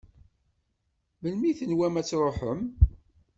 [1.21, 2.61] Melmi i tenwam ad tṛuḥem?